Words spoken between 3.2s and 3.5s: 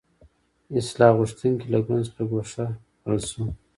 شو.